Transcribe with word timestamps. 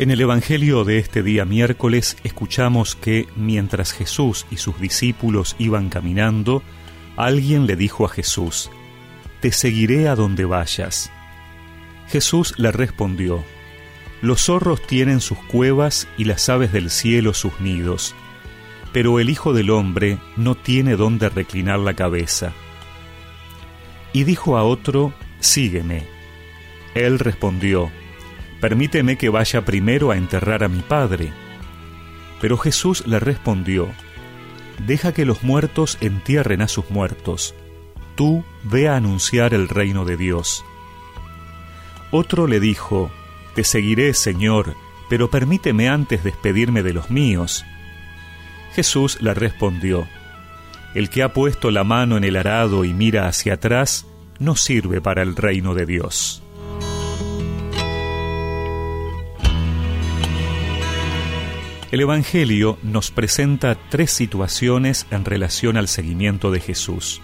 En 0.00 0.10
el 0.10 0.22
Evangelio 0.22 0.84
de 0.84 0.96
este 0.96 1.22
día 1.22 1.44
miércoles 1.44 2.16
escuchamos 2.24 2.96
que 2.96 3.28
mientras 3.36 3.92
Jesús 3.92 4.46
y 4.50 4.56
sus 4.56 4.80
discípulos 4.80 5.56
iban 5.58 5.90
caminando, 5.90 6.62
alguien 7.18 7.66
le 7.66 7.76
dijo 7.76 8.06
a 8.06 8.08
Jesús, 8.08 8.70
Te 9.40 9.52
seguiré 9.52 10.08
a 10.08 10.14
donde 10.14 10.46
vayas. 10.46 11.12
Jesús 12.08 12.54
le 12.56 12.72
respondió, 12.72 13.44
Los 14.22 14.46
zorros 14.46 14.80
tienen 14.86 15.20
sus 15.20 15.36
cuevas 15.36 16.08
y 16.16 16.24
las 16.24 16.48
aves 16.48 16.72
del 16.72 16.88
cielo 16.88 17.34
sus 17.34 17.60
nidos, 17.60 18.14
pero 18.94 19.20
el 19.20 19.28
Hijo 19.28 19.52
del 19.52 19.68
Hombre 19.68 20.16
no 20.34 20.54
tiene 20.54 20.96
donde 20.96 21.28
reclinar 21.28 21.78
la 21.78 21.92
cabeza. 21.92 22.54
Y 24.14 24.24
dijo 24.24 24.56
a 24.56 24.62
otro, 24.62 25.12
Sígueme. 25.40 26.06
Él 26.94 27.18
respondió, 27.18 27.90
Permíteme 28.60 29.16
que 29.16 29.30
vaya 29.30 29.64
primero 29.64 30.10
a 30.10 30.16
enterrar 30.16 30.62
a 30.62 30.68
mi 30.68 30.80
padre. 30.80 31.32
Pero 32.40 32.58
Jesús 32.58 33.06
le 33.06 33.18
respondió, 33.18 33.88
Deja 34.86 35.12
que 35.12 35.24
los 35.24 35.42
muertos 35.42 35.98
entierren 36.00 36.62
a 36.62 36.68
sus 36.68 36.90
muertos. 36.90 37.54
Tú 38.16 38.44
ve 38.64 38.88
a 38.88 38.96
anunciar 38.96 39.54
el 39.54 39.68
reino 39.68 40.04
de 40.04 40.16
Dios. 40.16 40.64
Otro 42.10 42.46
le 42.46 42.60
dijo, 42.60 43.10
Te 43.54 43.64
seguiré, 43.64 44.14
Señor, 44.14 44.74
pero 45.08 45.30
permíteme 45.30 45.88
antes 45.88 46.24
despedirme 46.24 46.82
de 46.82 46.92
los 46.92 47.10
míos. 47.10 47.64
Jesús 48.74 49.20
le 49.20 49.34
respondió, 49.34 50.06
El 50.94 51.10
que 51.10 51.22
ha 51.22 51.32
puesto 51.32 51.70
la 51.70 51.84
mano 51.84 52.16
en 52.16 52.24
el 52.24 52.36
arado 52.36 52.84
y 52.84 52.94
mira 52.94 53.26
hacia 53.26 53.54
atrás, 53.54 54.06
no 54.38 54.56
sirve 54.56 55.00
para 55.00 55.22
el 55.22 55.36
reino 55.36 55.74
de 55.74 55.86
Dios. 55.86 56.42
El 61.90 62.02
Evangelio 62.02 62.78
nos 62.84 63.10
presenta 63.10 63.76
tres 63.88 64.12
situaciones 64.12 65.08
en 65.10 65.24
relación 65.24 65.76
al 65.76 65.88
seguimiento 65.88 66.52
de 66.52 66.60
Jesús. 66.60 67.20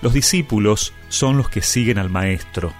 Los 0.00 0.12
discípulos 0.12 0.92
son 1.08 1.36
los 1.36 1.48
que 1.48 1.60
siguen 1.60 1.98
al 1.98 2.08
Maestro, 2.08 2.72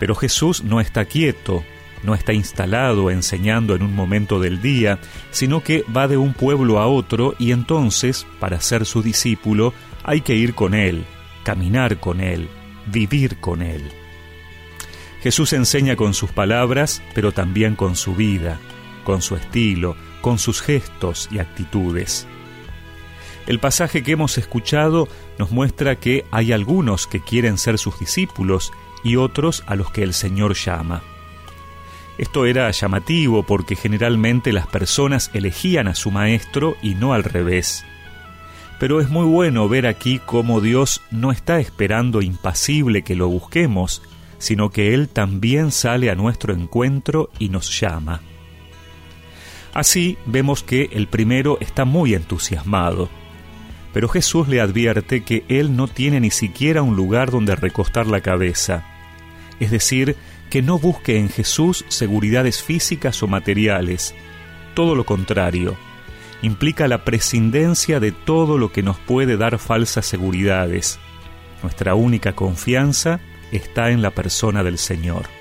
pero 0.00 0.14
Jesús 0.14 0.64
no 0.64 0.80
está 0.80 1.04
quieto, 1.04 1.62
no 2.04 2.14
está 2.14 2.32
instalado 2.32 3.10
enseñando 3.10 3.74
en 3.74 3.82
un 3.82 3.94
momento 3.94 4.40
del 4.40 4.62
día, 4.62 4.98
sino 5.30 5.62
que 5.62 5.84
va 5.94 6.08
de 6.08 6.16
un 6.16 6.32
pueblo 6.32 6.78
a 6.78 6.86
otro 6.86 7.34
y 7.38 7.52
entonces, 7.52 8.26
para 8.40 8.62
ser 8.62 8.86
su 8.86 9.02
discípulo, 9.02 9.74
hay 10.04 10.22
que 10.22 10.34
ir 10.34 10.54
con 10.54 10.72
Él, 10.72 11.04
caminar 11.44 12.00
con 12.00 12.22
Él, 12.22 12.48
vivir 12.86 13.40
con 13.40 13.60
Él. 13.60 13.82
Jesús 15.22 15.52
enseña 15.52 15.96
con 15.96 16.14
sus 16.14 16.30
palabras, 16.30 17.02
pero 17.14 17.32
también 17.32 17.74
con 17.74 17.94
su 17.94 18.14
vida 18.14 18.58
con 19.08 19.22
su 19.22 19.36
estilo, 19.36 19.96
con 20.20 20.38
sus 20.38 20.60
gestos 20.60 21.30
y 21.32 21.38
actitudes. 21.38 22.26
El 23.46 23.58
pasaje 23.58 24.02
que 24.02 24.12
hemos 24.12 24.36
escuchado 24.36 25.08
nos 25.38 25.50
muestra 25.50 25.96
que 25.96 26.26
hay 26.30 26.52
algunos 26.52 27.06
que 27.06 27.20
quieren 27.20 27.56
ser 27.56 27.78
sus 27.78 27.98
discípulos 27.98 28.70
y 29.02 29.16
otros 29.16 29.64
a 29.66 29.76
los 29.76 29.90
que 29.90 30.02
el 30.02 30.12
Señor 30.12 30.54
llama. 30.56 31.00
Esto 32.18 32.44
era 32.44 32.70
llamativo 32.70 33.44
porque 33.44 33.76
generalmente 33.76 34.52
las 34.52 34.66
personas 34.66 35.30
elegían 35.32 35.88
a 35.88 35.94
su 35.94 36.10
maestro 36.10 36.76
y 36.82 36.94
no 36.94 37.14
al 37.14 37.24
revés. 37.24 37.86
Pero 38.78 39.00
es 39.00 39.08
muy 39.08 39.24
bueno 39.24 39.70
ver 39.70 39.86
aquí 39.86 40.20
cómo 40.26 40.60
Dios 40.60 41.00
no 41.10 41.32
está 41.32 41.60
esperando 41.60 42.20
impasible 42.20 43.00
que 43.00 43.16
lo 43.16 43.28
busquemos, 43.28 44.02
sino 44.36 44.68
que 44.68 44.92
Él 44.92 45.08
también 45.08 45.70
sale 45.70 46.10
a 46.10 46.14
nuestro 46.14 46.52
encuentro 46.52 47.30
y 47.38 47.48
nos 47.48 47.80
llama. 47.80 48.20
Así 49.78 50.18
vemos 50.26 50.64
que 50.64 50.90
el 50.92 51.06
primero 51.06 51.56
está 51.60 51.84
muy 51.84 52.14
entusiasmado. 52.14 53.08
Pero 53.92 54.08
Jesús 54.08 54.48
le 54.48 54.60
advierte 54.60 55.22
que 55.22 55.44
él 55.48 55.76
no 55.76 55.86
tiene 55.86 56.18
ni 56.18 56.32
siquiera 56.32 56.82
un 56.82 56.96
lugar 56.96 57.30
donde 57.30 57.54
recostar 57.54 58.08
la 58.08 58.20
cabeza. 58.20 58.84
Es 59.60 59.70
decir, 59.70 60.16
que 60.50 60.62
no 60.62 60.80
busque 60.80 61.16
en 61.16 61.28
Jesús 61.28 61.84
seguridades 61.86 62.60
físicas 62.60 63.22
o 63.22 63.28
materiales. 63.28 64.16
Todo 64.74 64.96
lo 64.96 65.06
contrario. 65.06 65.76
Implica 66.42 66.88
la 66.88 67.04
prescindencia 67.04 68.00
de 68.00 68.10
todo 68.10 68.58
lo 68.58 68.72
que 68.72 68.82
nos 68.82 68.98
puede 68.98 69.36
dar 69.36 69.60
falsas 69.60 70.06
seguridades. 70.06 70.98
Nuestra 71.62 71.94
única 71.94 72.32
confianza 72.32 73.20
está 73.52 73.90
en 73.90 74.02
la 74.02 74.10
persona 74.10 74.64
del 74.64 74.76
Señor. 74.78 75.37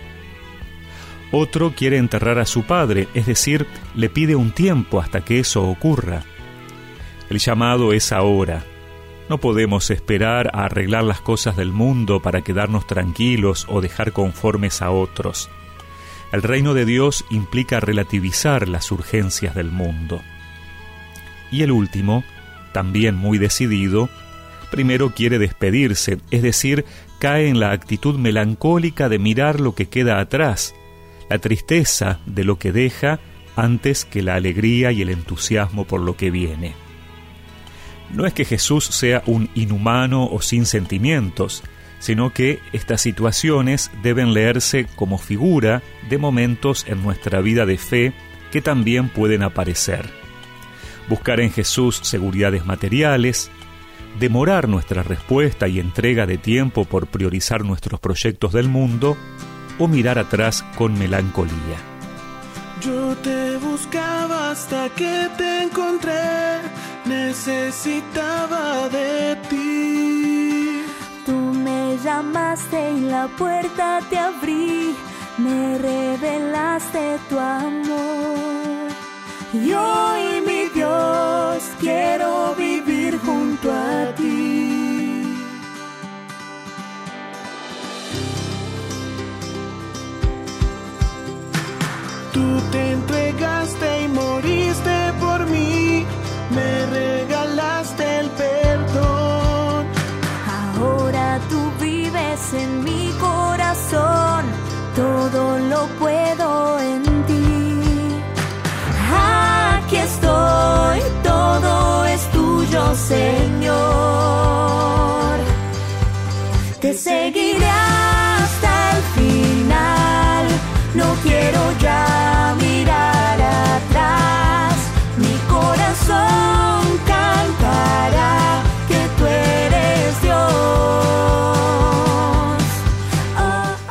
Otro 1.32 1.74
quiere 1.76 1.98
enterrar 1.98 2.40
a 2.40 2.46
su 2.46 2.64
padre, 2.64 3.08
es 3.14 3.26
decir, 3.26 3.68
le 3.96 4.10
pide 4.10 4.36
un 4.36 4.52
tiempo 4.52 5.02
hasta 5.02 5.22
que 5.22 5.40
eso 5.40 5.64
ocurra. 5.68 6.24
El 7.30 7.40
llamado 7.40 7.92
es 7.92 8.14
ahora. 8.14 8.64
No 9.28 9.40
podemos 9.40 9.90
esperar 9.90 10.50
a 10.54 10.64
arreglar 10.64 11.04
las 11.04 11.20
cosas 11.20 11.58
del 11.58 11.74
mundo 11.74 12.22
para 12.22 12.42
quedarnos 12.42 12.88
tranquilos 12.88 13.66
o 13.68 13.82
dejar 13.82 14.14
conformes 14.14 14.82
a 14.82 14.92
otros. 14.92 15.50
El 16.32 16.44
reino 16.44 16.74
de 16.74 16.86
Dios 16.86 17.26
implica 17.30 17.82
relativizar 17.82 18.70
las 18.70 18.90
urgencias 18.92 19.54
del 19.54 19.70
mundo. 19.70 20.22
Y 21.52 21.64
el 21.64 21.72
último, 21.72 22.24
también 22.72 23.16
muy 23.16 23.38
decidido, 23.38 24.10
primero 24.72 25.14
quiere 25.14 25.40
despedirse, 25.40 26.20
es 26.32 26.42
decir, 26.42 26.86
cae 27.20 27.50
en 27.50 27.60
la 27.60 27.72
actitud 27.72 28.18
melancólica 28.18 29.10
de 29.10 29.20
mirar 29.20 29.60
lo 29.60 29.76
que 29.76 29.88
queda 29.88 30.20
atrás, 30.20 30.74
la 31.30 31.40
tristeza 31.40 32.20
de 32.26 32.44
lo 32.44 32.58
que 32.58 32.72
deja 32.72 33.20
antes 33.56 34.06
que 34.06 34.22
la 34.22 34.36
alegría 34.36 34.92
y 34.92 35.02
el 35.02 35.10
entusiasmo 35.10 35.86
por 35.86 36.02
lo 36.02 36.16
que 36.16 36.32
viene. 36.32 36.76
No 38.14 38.26
es 38.26 38.34
que 38.34 38.46
Jesús 38.46 38.86
sea 38.86 39.24
un 39.26 39.50
inhumano 39.54 40.28
o 40.28 40.42
sin 40.42 40.66
sentimientos, 40.66 41.64
sino 42.00 42.32
que 42.32 42.60
estas 42.74 43.02
situaciones 43.02 43.92
deben 44.04 44.34
leerse 44.34 44.88
como 44.96 45.18
figura 45.18 45.82
de 46.10 46.18
momentos 46.18 46.86
en 46.88 47.04
nuestra 47.04 47.42
vida 47.42 47.66
de 47.66 47.78
fe 47.78 48.14
que 48.52 48.62
también 48.62 49.10
pueden 49.10 49.44
aparecer. 49.44 50.10
Buscar 51.10 51.40
en 51.40 51.52
Jesús 51.52 52.00
seguridades 52.04 52.66
materiales, 52.66 53.50
demorar 54.20 54.70
nuestra 54.70 55.04
respuesta 55.04 55.68
y 55.68 55.80
entrega 55.80 56.26
de 56.26 56.38
tiempo 56.38 56.86
por 56.86 57.08
priorizar 57.08 57.64
nuestros 57.66 58.00
proyectos 58.00 58.54
del 58.54 58.70
mundo, 58.70 59.18
o 59.80 59.88
mirar 59.88 60.20
atrás 60.20 60.64
con 60.78 60.98
melancolía. 60.98 61.78
Yo 62.82 63.16
te 63.18 63.58
buscaba 63.58 64.52
hasta 64.52 64.90
que 64.90 65.30
te 65.38 65.64
encontré, 65.64 66.62
necesitaba 67.06 68.88
de 68.90 69.36
ti. 69.50 70.84
Tú 71.26 71.34
me 71.34 71.98
llamaste 72.04 72.92
y 72.92 73.02
la 73.02 73.28
puerta 73.28 74.00
te 74.10 74.18
abrí, 74.18 74.96
me 75.38 75.78
revelaste 75.80 77.18
tu 77.30 77.40
amor. 77.40 78.88
Y 79.54 79.74
hoy 79.74 80.42
mi 80.46 80.68
Dios 80.74 81.64
quiero 81.80 82.54
vivir 82.56 83.18
junto 83.20 83.72
a 83.72 84.14
ti. 84.16 84.68
Todo 105.38 105.60
lo 105.60 105.86
puedo 106.00 106.80
en 106.80 107.04
ti. 107.28 107.44
Aquí 109.12 109.98
estoy, 109.98 111.00
todo 111.24 112.06
es 112.06 112.22
tuyo, 112.32 112.96
Señor. 112.96 114.07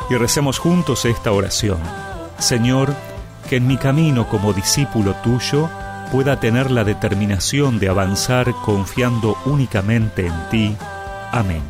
Y 0.09 0.15
recemos 0.15 0.59
juntos 0.59 1.05
esta 1.05 1.31
oración. 1.31 1.79
Señor, 2.39 2.93
que 3.49 3.57
en 3.57 3.67
mi 3.67 3.77
camino 3.77 4.27
como 4.27 4.53
discípulo 4.53 5.15
tuyo 5.23 5.69
pueda 6.11 6.39
tener 6.39 6.71
la 6.71 6.83
determinación 6.83 7.79
de 7.79 7.89
avanzar 7.89 8.53
confiando 8.65 9.37
únicamente 9.45 10.27
en 10.27 10.49
ti. 10.49 10.77
Amén. 11.31 11.61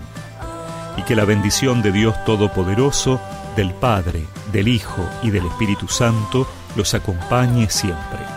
Y 0.97 1.01
que 1.03 1.15
la 1.15 1.25
bendición 1.25 1.81
de 1.81 1.91
Dios 1.91 2.15
Todopoderoso, 2.25 3.19
del 3.55 3.73
Padre, 3.73 4.25
del 4.51 4.67
Hijo 4.67 5.03
y 5.23 5.31
del 5.31 5.45
Espíritu 5.45 5.87
Santo 5.87 6.47
los 6.75 6.93
acompañe 6.93 7.69
siempre. 7.69 8.36